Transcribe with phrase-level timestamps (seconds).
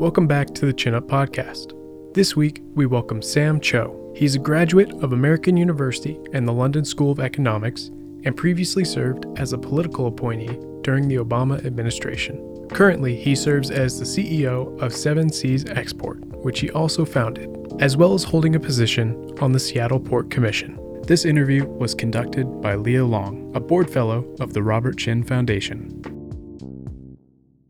[0.00, 1.74] Welcome back to the Chin Up Podcast.
[2.14, 4.14] This week, we welcome Sam Cho.
[4.16, 7.88] He's a graduate of American University and the London School of Economics
[8.24, 12.66] and previously served as a political appointee during the Obama administration.
[12.70, 17.98] Currently, he serves as the CEO of Seven Seas Export, which he also founded, as
[17.98, 20.78] well as holding a position on the Seattle Port Commission.
[21.02, 26.02] This interview was conducted by Leah Long, a board fellow of the Robert Chin Foundation.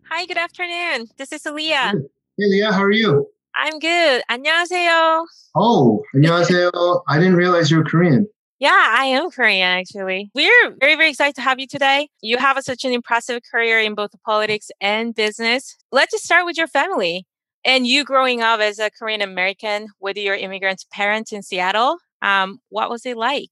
[0.05, 1.09] Hi, good afternoon.
[1.17, 1.93] This is Leah.
[2.40, 3.28] Hey, Leah, how are you?
[3.56, 4.22] I'm good.
[4.30, 5.26] 안녕하세요.
[5.56, 7.04] Oh, 안녕하세요.
[7.08, 8.28] I didn't realize you were Korean.
[8.60, 10.32] Yeah, I am Korean actually.
[10.34, 12.10] We're very, very excited to have you today.
[12.22, 15.76] You have a, such an impressive career in both politics and business.
[15.92, 17.26] Let's just start with your family
[17.66, 21.98] and you growing up as a Korean American with your immigrant parents in Seattle.
[22.22, 23.50] Um, what was it like?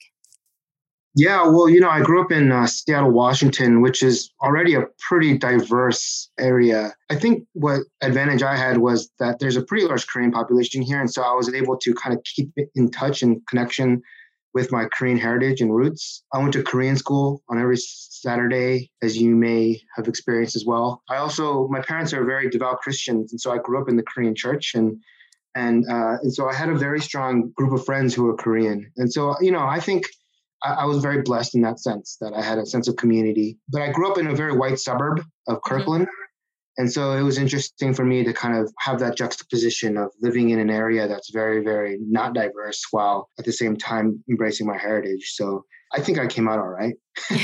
[1.19, 4.85] Yeah, well, you know, I grew up in uh, Seattle, Washington, which is already a
[5.01, 6.95] pretty diverse area.
[7.11, 11.01] I think what advantage I had was that there's a pretty large Korean population here.
[11.01, 14.01] And so I was able to kind of keep in touch and connection
[14.55, 16.23] with my Korean heritage and roots.
[16.33, 21.03] I went to Korean school on every Saturday, as you may have experienced as well.
[21.11, 23.33] I also, my parents are very devout Christians.
[23.33, 24.97] And so I grew up in the Korean church and
[25.57, 28.93] and uh, and so I had a very strong group of friends who were Korean.
[28.97, 30.05] And so, you know, I think
[30.63, 33.59] I, I, was very blessed in that sense that I had a sense of community.
[33.69, 35.69] But I grew up in a very white suburb of mm-hmm.
[35.69, 36.05] Kirkland.
[36.05, 36.25] Mm-hmm.
[36.79, 40.51] And so it was interesting for me to kind of have that juxtaposition of living
[40.51, 44.79] in an area that's very, very not diverse while at the same time embracing my
[44.79, 45.33] heritage.
[45.35, 46.95] So I think I came out all right.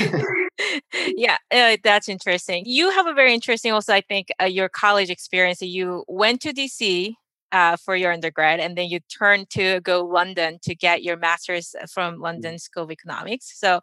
[1.17, 2.63] yeah, uh, that's interesting.
[2.65, 5.61] You have a very interesting, also, I think, uh, your college experience.
[5.61, 7.15] You went to DC
[7.51, 11.75] uh, for your undergrad, and then you turned to go London to get your master's
[11.91, 12.21] from mm.
[12.21, 13.57] London School of Economics.
[13.59, 13.79] So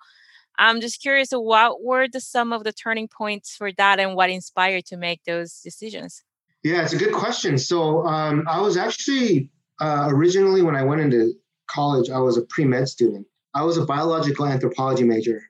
[0.58, 4.30] I'm just curious, what were the some of the turning points for that, and what
[4.30, 6.22] inspired to make those decisions?
[6.62, 7.58] Yeah, it's a good question.
[7.58, 11.32] So um, I was actually uh, originally when I went into
[11.68, 13.26] college, I was a pre med student.
[13.54, 15.42] I was a biological anthropology major,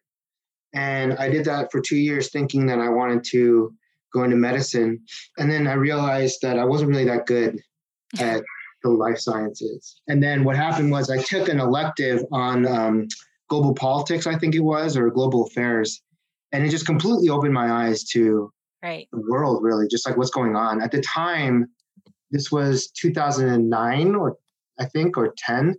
[0.73, 3.75] and I did that for two years, thinking that I wanted to
[4.13, 5.01] go into medicine.
[5.39, 7.61] And then I realized that I wasn't really that good
[8.19, 8.43] at
[8.83, 10.01] the life sciences.
[10.09, 13.09] And then what happened was I took an elective on um,
[13.49, 16.03] global politics, I think it was, or global affairs.
[16.53, 18.53] And it just completely opened my eyes to
[18.83, 19.09] right.
[19.13, 20.83] the world, really, just like what's going on.
[20.83, 21.69] At the time,
[22.31, 24.37] this was 2009 or
[24.79, 25.77] I think, or 10.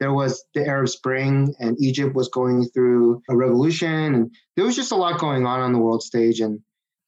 [0.00, 4.14] There was the Arab Spring, and Egypt was going through a revolution.
[4.14, 6.40] And there was just a lot going on on the world stage.
[6.40, 6.60] And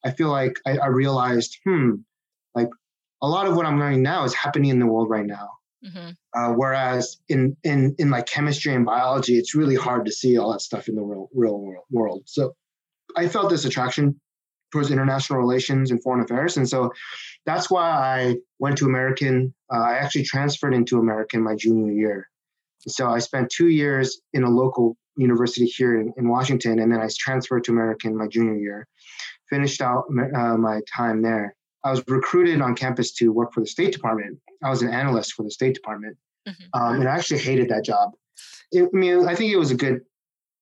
[0.04, 1.96] I feel like I, I realized, hmm,
[2.54, 2.68] like
[3.24, 5.48] a lot of what I'm learning now is happening in the world right now.
[5.84, 6.10] Mm-hmm.
[6.34, 10.52] Uh, whereas in in in like chemistry and biology, it's really hard to see all
[10.52, 11.84] that stuff in the real real world.
[11.90, 12.22] world.
[12.26, 12.54] So
[13.16, 14.20] I felt this attraction
[14.72, 16.90] towards international relations and foreign affairs, and so
[17.46, 19.54] that's why I went to American.
[19.72, 22.28] Uh, I actually transferred into American my junior year.
[22.86, 27.00] So I spent two years in a local university here in, in Washington, and then
[27.00, 28.86] I transferred to American my junior year.
[29.50, 30.04] Finished out
[30.34, 31.54] uh, my time there
[31.84, 34.38] I was recruited on campus to work for the State Department.
[34.62, 36.16] I was an analyst for the State Department,
[36.48, 36.80] mm-hmm.
[36.80, 38.12] um, and I actually hated that job.
[38.72, 40.00] It, I mean, I think it was a good,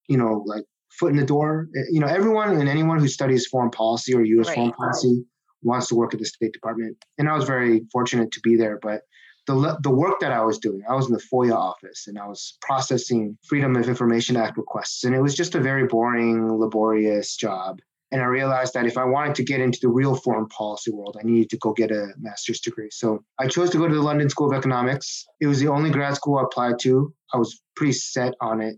[0.08, 1.68] you know, like foot in the door.
[1.76, 4.48] Eh, you know, everyone and anyone who studies foreign policy or U.S.
[4.48, 4.56] Right.
[4.56, 5.24] foreign policy
[5.62, 8.80] wants to work at the State Department, and I was very fortunate to be there.
[8.82, 9.02] But
[9.46, 12.26] the the work that I was doing, I was in the FOIA office and I
[12.26, 17.36] was processing Freedom of Information Act requests, and it was just a very boring, laborious
[17.36, 17.80] job.
[18.12, 21.16] And I realized that if I wanted to get into the real foreign policy world,
[21.18, 22.90] I needed to go get a master's degree.
[22.92, 25.24] So I chose to go to the London School of Economics.
[25.40, 27.14] It was the only grad school I applied to.
[27.32, 28.76] I was pretty set on it.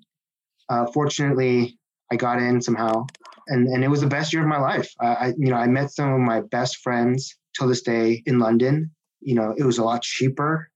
[0.69, 1.77] Uh, fortunately,
[2.13, 3.07] I got in somehow,
[3.49, 4.93] and, and it was the best year of my life.
[5.01, 8.93] I, you know, I met some of my best friends till this day in London.
[9.21, 10.71] You know, it was a lot cheaper,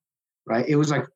[0.46, 0.68] right?
[0.68, 1.06] It was like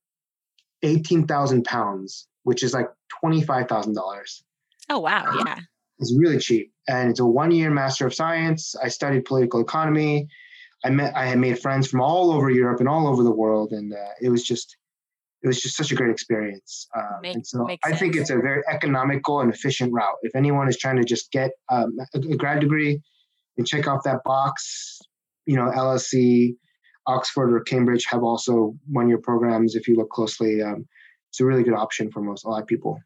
[0.84, 2.88] eighteen thousand pounds, which is like
[3.20, 4.44] twenty five thousand dollars.
[4.88, 5.24] Oh wow!
[5.44, 5.58] Yeah,
[5.98, 8.74] it's really cheap and it's a one-year Master of Science.
[8.82, 10.28] I studied political economy.
[10.84, 13.72] I met, I had made friends from all over Europe and all over the world,
[13.72, 14.76] and uh, it was just,
[15.42, 16.88] it was just such a great experience.
[16.96, 18.00] Um, Make, and so I sense.
[18.00, 20.16] think it's a very economical and efficient route.
[20.22, 23.00] If anyone is trying to just get um, a, a grad degree
[23.56, 24.98] and check off that box,
[25.46, 26.56] you know, LSE,
[27.06, 29.74] Oxford, or Cambridge have also one-year programs.
[29.74, 30.86] If you look closely, um,
[31.30, 32.98] it's a really good option for most a lot of people.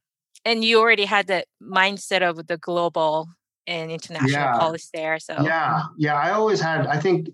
[0.44, 3.28] And you already had the mindset of the global
[3.66, 4.58] and international yeah.
[4.58, 5.18] policy there.
[5.18, 6.86] So yeah, yeah, I always had.
[6.86, 7.28] I think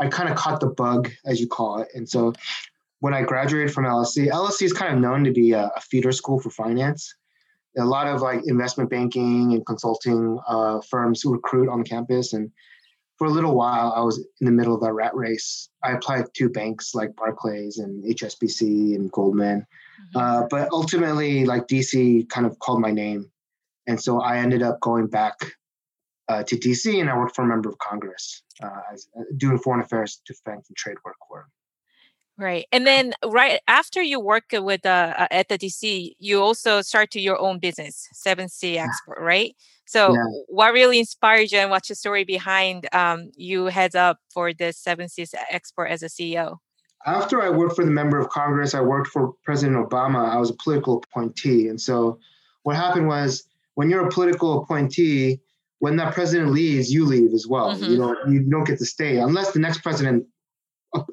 [0.00, 2.32] I kind of caught the bug, as you call it, and so
[3.00, 6.12] when I graduated from LSE, LSE is kind of known to be a, a feeder
[6.12, 7.14] school for finance.
[7.76, 12.50] A lot of like investment banking and consulting uh, firms recruit on campus, and
[13.16, 15.68] for a little while, I was in the middle of that rat race.
[15.82, 19.60] I applied to banks like Barclays and HSBC and Goldman.
[19.60, 20.18] Mm-hmm.
[20.18, 23.30] Uh, but ultimately, like DC kind of called my name.
[23.86, 25.36] And so I ended up going back
[26.28, 29.58] uh, to DC and I worked for a member of Congress uh, as, uh, doing
[29.58, 31.46] foreign affairs, defense, and trade work for him.
[32.36, 32.66] Right.
[32.72, 37.12] And then right after you work with uh, uh at the DC, you also start
[37.12, 39.24] to your own business, Seven Seas Export, yeah.
[39.24, 39.56] right?
[39.86, 40.24] So yeah.
[40.48, 44.78] what really inspired you and what's the story behind um, you heads up for this
[44.78, 46.58] Seven Seas Export as a CEO?
[47.06, 50.28] After I worked for the member of Congress, I worked for President Obama.
[50.28, 51.68] I was a political appointee.
[51.68, 52.18] And so
[52.62, 53.44] what happened was
[53.74, 55.40] when you're a political appointee,
[55.84, 57.74] when that president leaves, you leave as well.
[57.74, 57.90] Mm-hmm.
[57.90, 60.24] You don't you don't get to stay unless the next president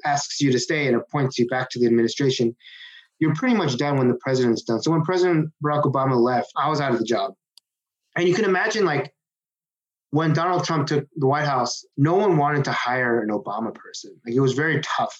[0.06, 2.56] asks you to stay and appoints you back to the administration,
[3.18, 4.80] you're pretty much done when the president's done.
[4.80, 7.34] So when President Barack Obama left, I was out of the job.
[8.16, 9.12] And you can imagine, like,
[10.10, 14.18] when Donald Trump took the White House, no one wanted to hire an Obama person.
[14.24, 15.18] Like, it was very tough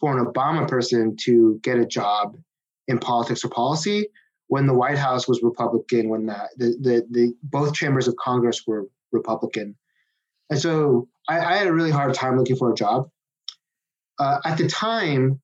[0.00, 2.36] for an Obama person to get a job
[2.88, 4.08] in politics or policy
[4.48, 8.66] when the White House was Republican, when the, the, the, the both chambers of Congress
[8.66, 9.76] were Republican.
[10.50, 13.10] And so I, I, had a really hard time looking for a job
[14.18, 15.40] uh, at the time,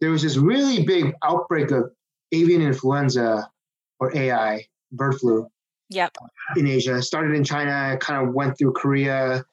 [0.00, 1.90] there was this really big outbreak of
[2.32, 3.50] avian influenza
[4.00, 5.46] or AI, bird flu.
[5.90, 6.16] Yep.
[6.56, 9.44] In Asia, started in China, kind of went through Korea,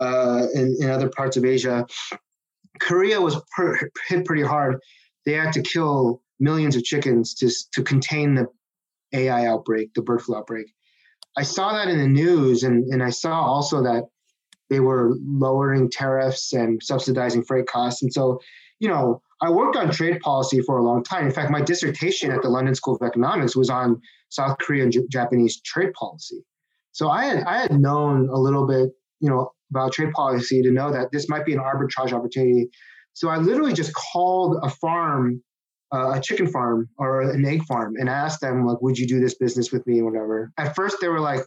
[0.00, 1.86] uh, and in other parts of Asia.
[2.80, 4.80] Korea was per- hit pretty hard.
[5.26, 8.46] They had to kill millions of chickens to to contain the
[9.12, 10.72] AI outbreak, the bird flu outbreak.
[11.36, 14.04] I saw that in the news, and and I saw also that
[14.70, 18.02] they were lowering tariffs and subsidizing freight costs.
[18.02, 18.38] And so,
[18.80, 21.26] you know, I worked on trade policy for a long time.
[21.26, 24.00] In fact, my dissertation at the London School of Economics was on
[24.30, 26.44] South Korean Japanese trade policy.
[26.92, 28.90] So I had I had known a little bit,
[29.20, 32.68] you know, about trade policy to know that this might be an arbitrage opportunity.
[33.12, 35.42] So I literally just called a farm,
[35.90, 39.20] Uh, a chicken farm or an egg farm, and asked them like, "Would you do
[39.20, 40.52] this business with me?" or whatever.
[40.58, 41.42] At first, they were like,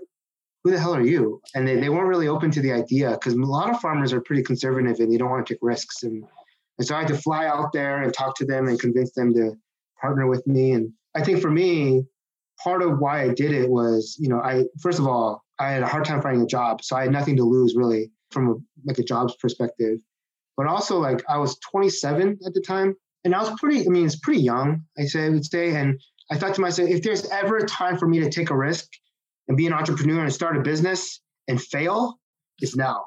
[0.63, 1.41] who the hell are you?
[1.55, 4.21] And they, they weren't really open to the idea because a lot of farmers are
[4.21, 6.03] pretty conservative and they don't want to take risks.
[6.03, 6.23] And,
[6.77, 9.33] and so I had to fly out there and talk to them and convince them
[9.33, 9.53] to
[9.99, 10.73] partner with me.
[10.73, 12.03] And I think for me,
[12.63, 15.83] part of why I did it was, you know, I, first of all, I had
[15.83, 16.83] a hard time finding a job.
[16.83, 18.55] So I had nothing to lose really from a,
[18.85, 19.97] like a jobs perspective.
[20.57, 24.05] But also like I was 27 at the time and I was pretty, I mean,
[24.05, 25.75] it's pretty young, I say, I would say.
[25.75, 25.99] And
[26.31, 28.87] I thought to myself, if there's ever a time for me to take a risk,
[29.51, 31.19] and be an entrepreneur and start a business
[31.49, 32.17] and fail
[32.61, 33.03] is now,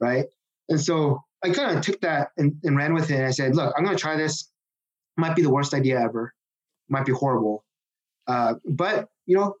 [0.00, 0.26] right?
[0.68, 3.16] And so I kind of took that and, and ran with it.
[3.16, 4.50] And I said, look, I'm going to try this.
[5.16, 6.34] Might be the worst idea ever.
[6.90, 7.64] Might be horrible.
[8.26, 9.54] Uh, but, you know,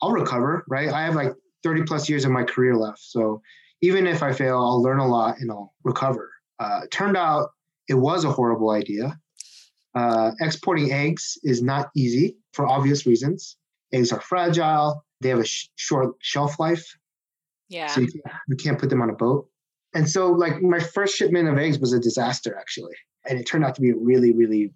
[0.00, 0.88] I'll recover, right?
[0.88, 1.34] I have like
[1.64, 3.00] 30 plus years of my career left.
[3.00, 3.42] So
[3.82, 6.30] even if I fail, I'll learn a lot and I'll recover.
[6.58, 7.50] Uh, turned out
[7.88, 9.20] it was a horrible idea.
[9.98, 13.56] Uh, exporting eggs is not easy for obvious reasons.
[13.92, 16.96] Eggs are fragile they have a sh- short shelf life.
[17.68, 17.86] Yeah.
[17.88, 19.48] So you can't, you can't put them on a boat.
[19.94, 22.94] And so, like, my first shipment of eggs was a disaster, actually.
[23.28, 24.72] And it turned out to be a really, really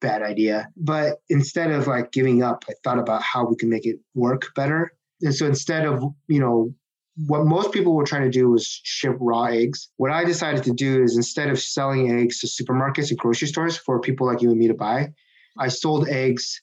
[0.00, 0.68] bad idea.
[0.76, 4.52] But instead of like giving up, I thought about how we can make it work
[4.54, 4.92] better.
[5.22, 6.74] And so instead of, you know,
[7.16, 9.88] what most people were trying to do was ship raw eggs.
[9.96, 13.76] What I decided to do is instead of selling eggs to supermarkets and grocery stores
[13.76, 15.12] for people like you and me to buy,
[15.58, 16.60] I sold eggs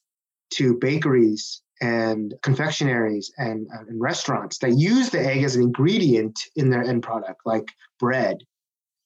[0.55, 6.39] to bakeries and confectionaries and, uh, and restaurants that use the egg as an ingredient
[6.55, 8.37] in their end product, like bread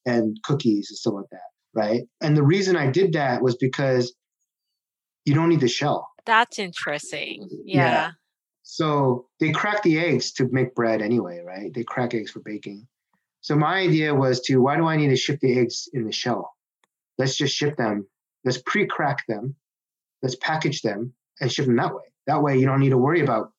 [0.04, 1.40] and cookies and stuff like that,
[1.74, 2.02] right?
[2.20, 4.14] And the reason I did that was because
[5.24, 6.08] you don't need the shell.
[6.26, 7.48] That's interesting.
[7.64, 7.90] Yeah.
[7.90, 8.10] yeah.
[8.70, 11.72] So they crack the eggs to make bread anyway, right?
[11.72, 12.86] They crack eggs for baking.
[13.40, 16.12] So my idea was to why do I need to ship the eggs in the
[16.12, 16.54] shell?
[17.16, 18.06] Let's just ship them.
[18.44, 19.56] Let's pre-crack them.
[20.22, 22.02] Let's package them and ship them that way.
[22.26, 23.52] That way, you don't need to worry about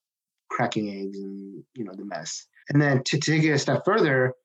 [0.47, 2.45] cracking eggs and you know the mess.
[2.69, 4.35] And then to take it a step further,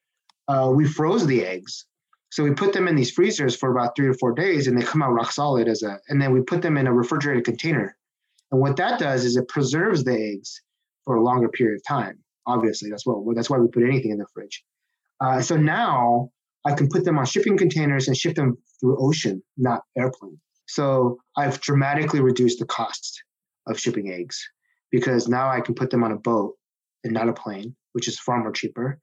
[0.49, 1.85] uh, we froze the eggs.
[2.31, 4.83] So we put them in these freezers for about three or four days, and they
[4.83, 6.01] come out rock solid as a.
[6.09, 7.99] And then we put them in a refrigerated container.
[8.55, 10.63] And what that does is it preserves the eggs
[11.05, 12.21] for a longer period of time.
[12.47, 14.63] Obviously, that's what that's why we put anything in the fridge.
[15.21, 16.31] Uh, so now
[16.65, 20.39] I can put them on shipping containers and ship them through ocean, not airplane.
[20.67, 23.25] So I've dramatically reduced the cost
[23.67, 24.41] of shipping eggs
[24.93, 26.55] because now I can put them on a boat
[27.03, 29.01] and not a plane, which is far more cheaper.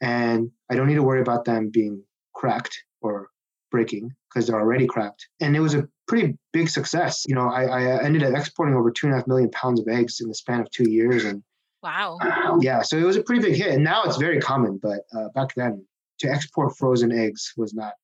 [0.00, 2.02] And I don't need to worry about them being
[2.34, 3.28] cracked or
[3.74, 5.26] breaking because they're already cracked.
[5.40, 7.24] And it was a pretty big success.
[7.26, 9.88] You know, I, I ended up exporting over two and a half million pounds of
[9.88, 11.24] eggs in the span of two years.
[11.24, 11.42] And
[11.82, 12.18] wow.
[12.60, 12.82] Yeah.
[12.82, 13.74] So it was a pretty big hit.
[13.74, 15.84] And now it's very common, but uh, back then
[16.20, 17.94] to export frozen eggs was not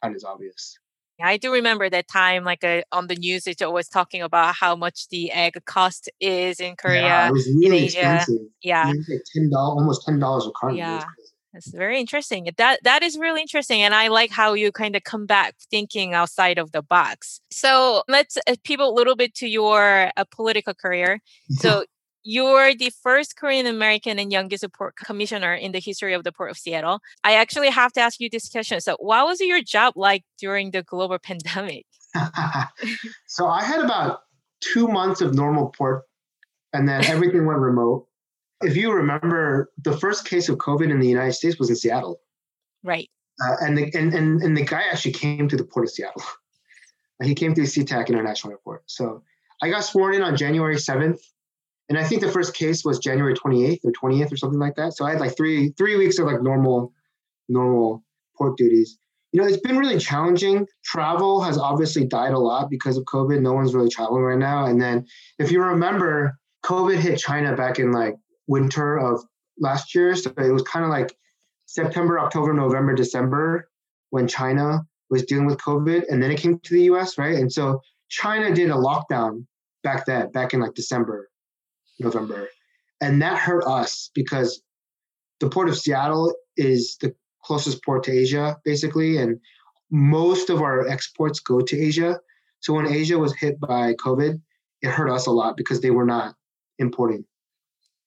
[0.00, 0.78] not as obvious.
[1.18, 4.54] Yeah, I do remember that time, like uh, on the news, it's always talking about
[4.54, 7.98] how much the egg cost is in Korea, yeah, it was really in Asia.
[7.98, 8.46] expensive.
[8.62, 10.76] Yeah, It was like ten dollars, almost ten dollars a carton.
[10.76, 11.04] Yeah.
[11.56, 12.50] That's very interesting.
[12.58, 16.12] That that is really interesting, and I like how you kind of come back thinking
[16.12, 17.40] outside of the box.
[17.50, 21.20] So let's uh, pivot a little bit to your uh, political career.
[21.52, 21.86] So
[22.22, 26.50] you're the first Korean American and youngest port commissioner in the history of the Port
[26.50, 27.00] of Seattle.
[27.24, 28.82] I actually have to ask you this question.
[28.82, 31.86] So, what was your job like during the global pandemic?
[33.26, 34.20] so I had about
[34.60, 36.02] two months of normal port,
[36.74, 38.08] and then everything went remote.
[38.62, 42.20] If you remember, the first case of COVID in the United States was in Seattle,
[42.82, 43.10] Right.
[43.44, 46.22] uh, and, the, and and and the guy actually came to the port of Seattle.
[47.22, 48.84] he came to SeaTac International Airport.
[48.86, 49.22] So
[49.62, 51.20] I got sworn in on January seventh,
[51.88, 54.76] and I think the first case was January twenty eighth or twentieth or something like
[54.76, 54.94] that.
[54.94, 56.92] So I had like three three weeks of like normal
[57.48, 58.02] normal
[58.36, 58.98] port duties.
[59.32, 60.66] You know, it's been really challenging.
[60.82, 63.42] Travel has obviously died a lot because of COVID.
[63.42, 64.64] No one's really traveling right now.
[64.64, 65.06] And then
[65.38, 69.24] if you remember, COVID hit China back in like winter of
[69.58, 70.14] last year.
[70.14, 71.16] So it was kind of like
[71.66, 73.68] September, October, November, December
[74.10, 76.04] when China was dealing with COVID.
[76.08, 77.36] And then it came to the US, right?
[77.36, 79.46] And so China did a lockdown
[79.82, 81.28] back then, back in like December,
[81.98, 82.48] November.
[83.00, 84.62] And that hurt us because
[85.40, 89.38] the port of Seattle is the closest port to Asia, basically, and
[89.90, 92.18] most of our exports go to Asia.
[92.60, 94.40] So when Asia was hit by COVID,
[94.82, 96.34] it hurt us a lot because they were not
[96.78, 97.24] importing.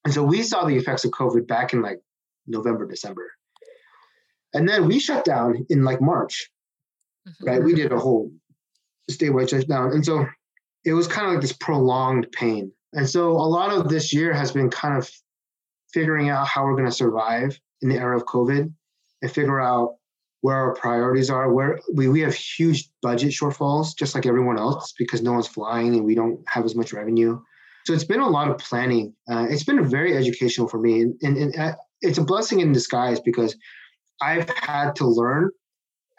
[0.09, 2.01] And so we saw the effects of COVID back in like
[2.47, 3.29] November, December.
[4.55, 6.49] And then we shut down in like March,
[7.27, 7.45] Mhm.
[7.45, 7.63] right?
[7.63, 8.31] We did a whole
[9.11, 9.91] statewide shutdown.
[9.91, 10.25] And so
[10.83, 12.71] it was kind of like this prolonged pain.
[12.93, 15.07] And so a lot of this year has been kind of
[15.93, 18.73] figuring out how we're going to survive in the era of COVID
[19.21, 19.97] and figure out
[20.41, 21.53] where our priorities are.
[21.53, 25.93] Where we, we have huge budget shortfalls, just like everyone else, because no one's flying
[25.93, 27.39] and we don't have as much revenue.
[27.89, 29.15] So it's been a lot of planning.
[29.27, 32.71] Uh, it's been very educational for me, and, and, and uh, it's a blessing in
[32.71, 33.57] disguise because
[34.21, 35.49] I've had to learn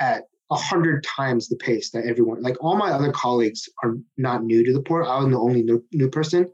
[0.00, 4.42] at a hundred times the pace that everyone, like all my other colleagues, are not
[4.42, 5.06] new to the port.
[5.06, 6.50] I was the only new, new person,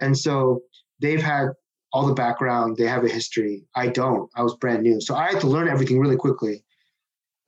[0.00, 0.60] and so
[1.00, 1.48] they've had
[1.94, 2.76] all the background.
[2.76, 3.64] They have a history.
[3.74, 4.28] I don't.
[4.36, 6.62] I was brand new, so I had to learn everything really quickly.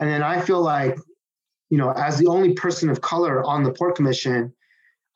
[0.00, 0.96] And then I feel like,
[1.68, 4.54] you know, as the only person of color on the port commission,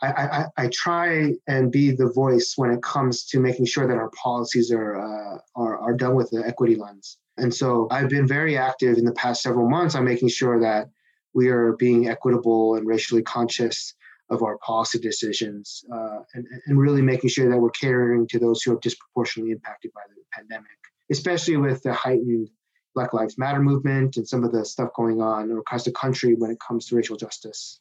[0.03, 3.97] I, I, I try and be the voice when it comes to making sure that
[3.97, 7.19] our policies are, uh, are, are done with the equity lens.
[7.37, 10.89] And so I've been very active in the past several months on making sure that
[11.35, 13.95] we are being equitable and racially conscious
[14.31, 18.63] of our policy decisions uh, and, and really making sure that we're catering to those
[18.63, 20.67] who are disproportionately impacted by the pandemic,
[21.11, 22.49] especially with the heightened
[22.95, 26.51] Black Lives Matter movement and some of the stuff going on across the country when
[26.51, 27.81] it comes to racial justice.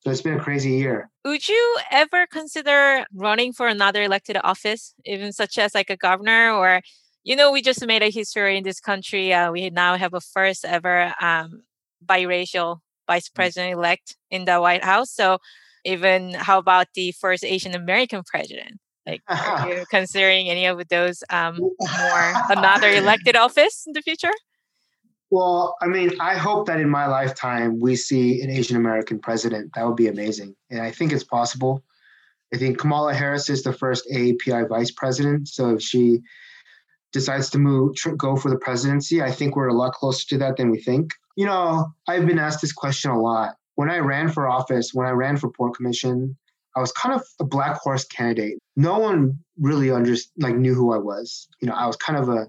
[0.00, 1.10] So it's been a crazy year.
[1.24, 6.52] Would you ever consider running for another elected office, even such as like a governor
[6.52, 6.80] or?
[7.24, 9.34] You know, we just made a history in this country.
[9.34, 11.62] Uh, we now have a first ever um,
[12.06, 15.10] biracial vice president elect in the White House.
[15.10, 15.38] So,
[15.84, 18.78] even how about the first Asian American president?
[19.06, 24.32] Like, are you considering any of those um, more another elected office in the future?
[25.30, 29.72] Well, I mean, I hope that in my lifetime we see an Asian American president.
[29.74, 30.54] That would be amazing.
[30.70, 31.82] And I think it's possible.
[32.52, 35.48] I think Kamala Harris is the first AAPI vice president.
[35.48, 36.20] So if she
[37.12, 40.56] decides to move, go for the presidency, I think we're a lot closer to that
[40.56, 41.12] than we think.
[41.36, 43.56] You know, I've been asked this question a lot.
[43.74, 46.36] When I ran for office, when I ran for Port Commission,
[46.74, 48.58] I was kind of a black horse candidate.
[48.76, 51.48] No one really under like knew who I was.
[51.60, 52.46] You know, I was kind of a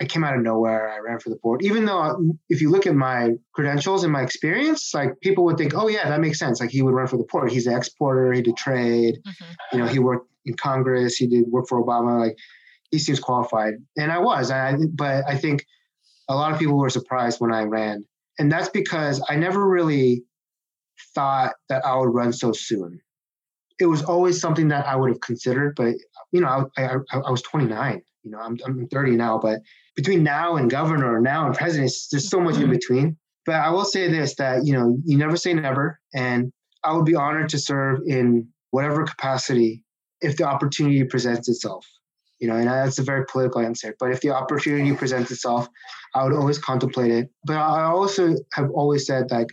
[0.00, 0.88] I came out of nowhere.
[0.88, 1.62] I ran for the board.
[1.64, 2.14] Even though, uh,
[2.48, 6.08] if you look at my credentials and my experience, like people would think, oh yeah,
[6.08, 6.60] that makes sense.
[6.60, 7.50] Like he would run for the port.
[7.50, 8.32] He's an exporter.
[8.32, 9.18] He did trade.
[9.26, 9.56] Mhm.
[9.72, 11.16] You know, he worked in Congress.
[11.16, 12.20] He did work for Obama.
[12.20, 12.36] Like
[12.90, 14.50] he seems qualified, and I was.
[14.50, 15.64] I but I think
[16.28, 18.04] a lot of people were surprised when I ran,
[18.38, 20.22] and that's because I never really
[21.14, 23.00] thought that I would run so soon.
[23.80, 25.94] It was always something that I would have considered, but
[26.32, 28.02] you know, I I, I was 29.
[28.24, 29.60] You know, I'm I'm 30 now, but
[29.98, 32.70] between now and governor, now and president, there's so much in mm-hmm.
[32.70, 33.16] between.
[33.44, 36.52] But I will say this: that you know, you never say never, and
[36.84, 39.82] I would be honored to serve in whatever capacity
[40.20, 41.84] if the opportunity presents itself.
[42.38, 43.96] You know, and that's a very political answer.
[43.98, 45.66] But if the opportunity presents itself,
[46.14, 47.30] I would always contemplate it.
[47.44, 49.48] But I also have always said like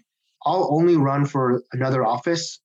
[0.46, 2.60] I'll only run for another office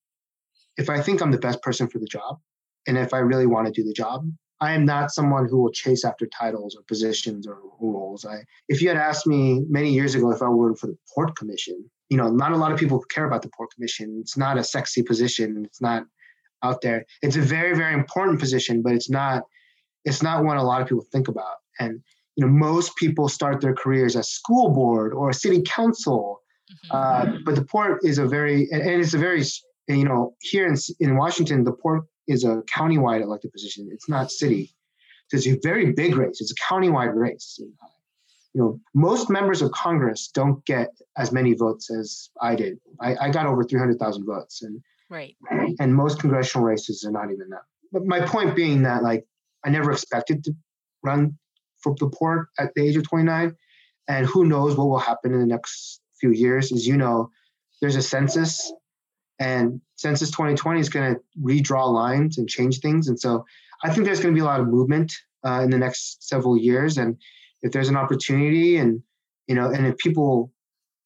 [0.77, 2.41] if I think I'm the best person for the job,
[2.87, 4.31] and if I really want to do the job.
[4.61, 8.27] I am not someone who will chase after titles or positions or roles.
[8.27, 11.35] I, if you had asked me many years ago if I were for the Port
[11.35, 14.19] Commission, you know, not a lot of people care about the Port Commission.
[14.21, 15.65] It's not a sexy position.
[15.65, 16.05] It's not
[16.63, 17.07] out there.
[17.23, 19.45] It's a very, very important position, but it's not.
[20.05, 21.57] It's not one a lot of people think about.
[21.79, 22.01] And
[22.37, 26.41] you know, most people start their careers as school board or city council.
[26.93, 26.97] Mm-hmm.
[26.97, 29.43] Uh, but the port is a very, and it's a very,
[29.89, 33.89] you know, here in in Washington, the port is a countywide elected position.
[33.93, 34.75] It's not city.
[35.29, 36.41] So it's a very big race.
[36.41, 37.59] It's a countywide race.
[38.53, 42.79] You know, most members of Congress don't get as many votes as I did.
[43.01, 44.63] I, I got over 300,000 votes.
[44.63, 44.81] And,
[45.51, 45.77] right.
[45.79, 47.63] and most congressional races are not even that.
[47.93, 49.25] But my point being that, like,
[49.65, 50.55] I never expected to
[51.05, 51.39] run
[51.83, 53.55] for the port at the age of 29.
[54.09, 56.73] And who knows what will happen in the next few years.
[56.73, 57.31] As you know,
[57.81, 58.73] there's a census
[59.39, 63.09] and Census 2020 is going to redraw lines and change things.
[63.09, 63.45] And so
[63.85, 65.13] I think there's going to be a lot of movement
[65.47, 66.97] uh, in the next several years.
[66.97, 67.19] And
[67.61, 69.03] if there's an opportunity and,
[69.47, 70.53] you know, and if people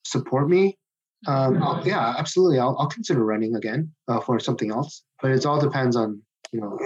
[0.04, 0.78] support me,
[1.26, 2.60] um, I'll, yeah, absolutely.
[2.60, 5.02] I'll, I'll consider running again uh, for something else.
[5.20, 6.22] But it all depends on,
[6.52, 6.78] you know,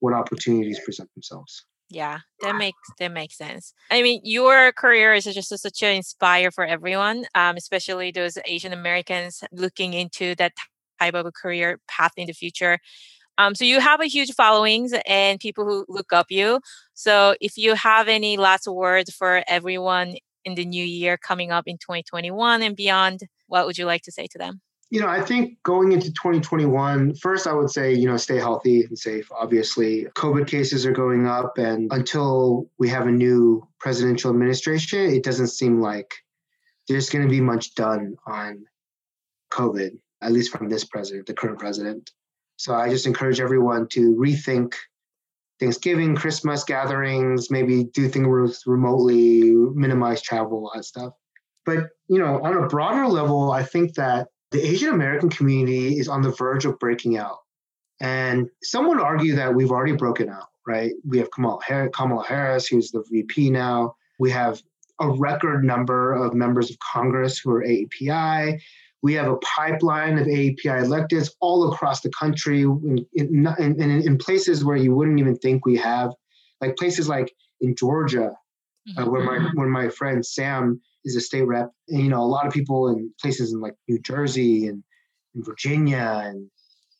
[0.00, 1.64] what opportunities present themselves.
[1.88, 3.72] Yeah, that makes that makes sense.
[3.90, 8.72] I mean, your career is just such an inspire for everyone, um, especially those Asian
[8.72, 10.52] Americans looking into that
[11.00, 12.78] type a career path in the future.
[13.38, 16.60] Um, so you have a huge followings and people who look up you.
[16.94, 21.64] So if you have any last words for everyone in the new year coming up
[21.66, 24.60] in 2021 and beyond, what would you like to say to them?
[24.90, 28.84] You know, I think going into 2021, first I would say, you know, stay healthy
[28.84, 29.28] and safe.
[29.32, 35.24] Obviously, COVID cases are going up, and until we have a new presidential administration, it
[35.24, 36.14] doesn't seem like
[36.86, 38.66] there's going to be much done on
[39.50, 42.10] COVID at least from this president, the current president.
[42.56, 44.74] So I just encourage everyone to rethink
[45.60, 51.12] Thanksgiving, Christmas gatherings, maybe do things remotely, minimize travel, all that stuff.
[51.64, 56.08] But you know, on a broader level, I think that the Asian American community is
[56.08, 57.38] on the verge of breaking out.
[58.00, 60.92] And some would argue that we've already broken out, right?
[61.06, 63.94] We have Kamala Harris, Kamala Harris who's the VP now.
[64.18, 64.62] We have
[65.00, 68.60] a record number of members of Congress who are AAPI.
[69.04, 74.16] We have a pipeline of AAPI electeds all across the country in, in, in, in
[74.16, 76.14] places where you wouldn't even think we have,
[76.62, 78.32] like places like in Georgia,
[78.96, 79.10] uh, mm-hmm.
[79.10, 82.46] where my where my friend Sam is a state rep, and you know a lot
[82.46, 84.82] of people in places in like New Jersey and,
[85.34, 86.50] and Virginia and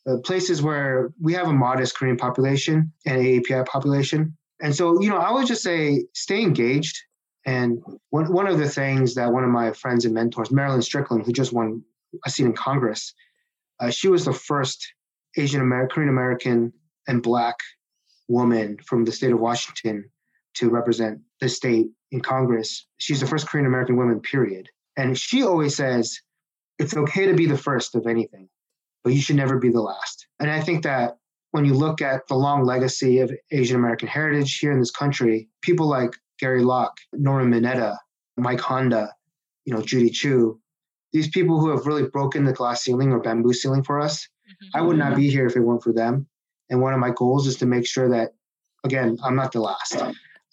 [0.07, 4.37] uh, places where we have a modest Korean population and AAPI population.
[4.61, 6.99] And so, you know, I would just say stay engaged.
[7.47, 11.25] And one, one of the things that one of my friends and mentors, Marilyn Strickland,
[11.25, 11.83] who just won
[12.25, 13.15] a seat in Congress.
[13.81, 14.87] Uh, she was the first
[15.37, 16.73] Asian American, Korean American,
[17.09, 17.57] and Black
[18.29, 20.09] woman from the state of Washington
[20.55, 22.87] to represent the state in Congress.
[22.99, 24.69] She's the first Korean American woman, period.
[24.97, 26.19] And she always says,
[26.79, 28.49] it's okay to be the first of anything,
[29.03, 30.27] but you should never be the last.
[30.41, 31.17] And I think that
[31.51, 35.49] when you look at the long legacy of Asian American heritage here in this country,
[35.63, 37.97] people like Gary Locke, Norman Mineta,
[38.37, 39.13] Mike Honda,
[39.65, 40.61] you know, Judy Chu,
[41.15, 44.77] these people who have really broken the glass ceiling or bamboo ceiling for us, mm-hmm.
[44.77, 46.27] I would not be here if it weren't for them.
[46.69, 48.35] And one of my goals is to make sure that,
[48.83, 49.97] again, I'm not the last.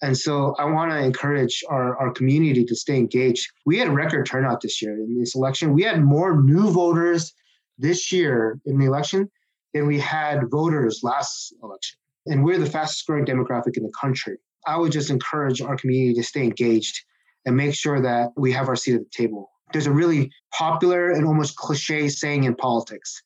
[0.03, 3.51] And so I want to encourage our, our community to stay engaged.
[3.65, 5.73] We had record turnout this year in this election.
[5.73, 7.33] We had more new voters
[7.79, 9.31] this year in the election
[9.73, 11.97] than we had voters last election.
[12.27, 14.37] And we're the fastest growing demographic in the country.
[14.67, 17.03] I would just encourage our community to stay engaged
[17.47, 21.11] and make sure that we have our seat at the table there's a really popular
[21.11, 23.21] and almost cliche saying in politics.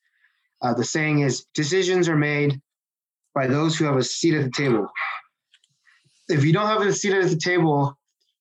[0.62, 2.60] Uh, the saying is decisions are made
[3.34, 4.88] by those who have a seat at the table.
[6.28, 7.96] If you don't have a seat at the table,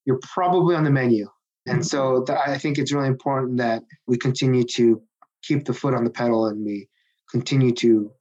[0.05, 1.27] you're probably on the menu.
[1.67, 5.01] And so th- I think it's really important that we continue to
[5.43, 6.87] keep the foot on the pedal and we
[7.31, 8.11] continue to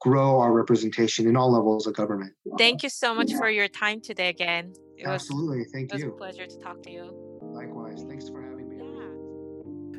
[0.00, 2.32] grow our representation in all levels of government.
[2.58, 4.74] Thank you so much for your time today again.
[4.96, 5.58] It Absolutely.
[5.58, 6.04] Was, Thank it you.
[6.04, 7.10] It was a pleasure to talk to you.
[7.42, 8.04] Likewise.
[8.08, 8.45] Thanks for having me.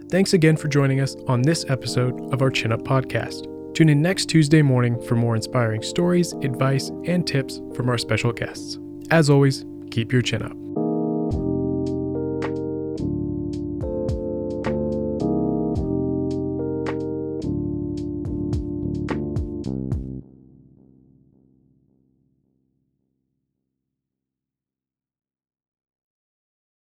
[0.10, 3.54] Thanks again for joining us on this episode of our Chin Up podcast.
[3.74, 8.32] Tune in next Tuesday morning for more inspiring stories, advice, and tips from our special
[8.32, 8.80] guests.
[9.12, 10.67] As always, keep your chin up.